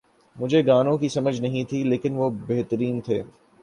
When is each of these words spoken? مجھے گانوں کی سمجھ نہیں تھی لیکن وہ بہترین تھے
مجھے 0.35 0.61
گانوں 0.65 0.97
کی 0.97 1.09
سمجھ 1.09 1.39
نہیں 1.41 1.63
تھی 1.63 1.83
لیکن 1.83 2.15
وہ 2.15 2.29
بہترین 2.47 2.99
تھے 3.01 3.21